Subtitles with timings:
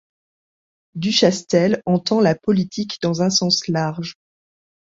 [0.95, 4.15] Duchastel entend la politique dans un sens large.